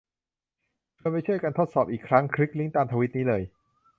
[0.99, 3.41] ชวนไปช่วยกันทดสอบอีกครั้ง คลิกลิงก์ตามทวีตนี้เลย